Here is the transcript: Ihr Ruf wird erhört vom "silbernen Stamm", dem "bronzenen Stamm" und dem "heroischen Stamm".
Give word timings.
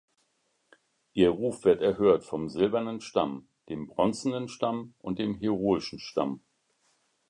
Ihr 1.13 1.29
Ruf 1.29 1.63
wird 1.63 1.83
erhört 1.83 2.23
vom 2.23 2.49
"silbernen 2.49 3.01
Stamm", 3.01 3.47
dem 3.69 3.85
"bronzenen 3.85 4.47
Stamm" 4.47 4.95
und 4.97 5.19
dem 5.19 5.35
"heroischen 5.35 5.99
Stamm". 5.99 6.41